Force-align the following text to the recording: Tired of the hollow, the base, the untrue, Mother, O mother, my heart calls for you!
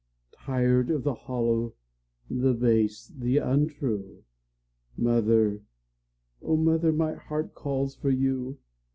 Tired 0.45 0.89
of 0.89 1.03
the 1.03 1.13
hollow, 1.13 1.75
the 2.27 2.55
base, 2.55 3.05
the 3.15 3.37
untrue, 3.37 4.23
Mother, 4.97 5.61
O 6.41 6.55
mother, 6.57 6.91
my 6.91 7.13
heart 7.13 7.53
calls 7.53 7.93
for 7.97 8.09
you! 8.09 8.57